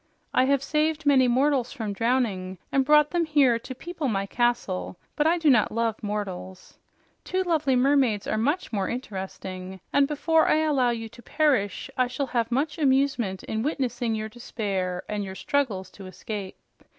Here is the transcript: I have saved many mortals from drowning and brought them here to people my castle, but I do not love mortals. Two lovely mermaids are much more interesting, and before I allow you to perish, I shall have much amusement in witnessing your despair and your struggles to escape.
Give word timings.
I 0.33 0.45
have 0.45 0.63
saved 0.63 1.05
many 1.05 1.27
mortals 1.27 1.71
from 1.71 1.93
drowning 1.93 2.57
and 2.71 2.83
brought 2.83 3.11
them 3.11 3.23
here 3.23 3.59
to 3.59 3.75
people 3.75 4.07
my 4.07 4.25
castle, 4.25 4.97
but 5.15 5.27
I 5.27 5.37
do 5.37 5.47
not 5.47 5.71
love 5.71 6.01
mortals. 6.01 6.79
Two 7.23 7.43
lovely 7.43 7.75
mermaids 7.75 8.25
are 8.25 8.35
much 8.39 8.73
more 8.73 8.89
interesting, 8.89 9.79
and 9.93 10.07
before 10.07 10.47
I 10.47 10.61
allow 10.61 10.89
you 10.89 11.07
to 11.09 11.21
perish, 11.21 11.87
I 11.99 12.07
shall 12.07 12.25
have 12.33 12.51
much 12.51 12.79
amusement 12.79 13.43
in 13.43 13.61
witnessing 13.61 14.15
your 14.15 14.27
despair 14.27 15.03
and 15.07 15.23
your 15.23 15.35
struggles 15.35 15.91
to 15.91 16.07
escape. 16.07 16.57